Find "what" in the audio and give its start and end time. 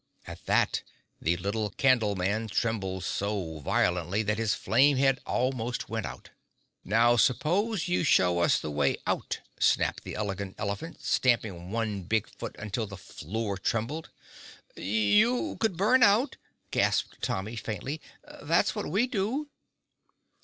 18.73-18.87